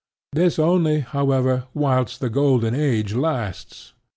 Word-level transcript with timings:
This 0.33 0.57
only, 0.57 1.01
however, 1.01 1.65
whilst 1.75 2.21
the 2.21 2.29
golden 2.31 2.73
age 2.73 3.13
lasts. 3.13 3.93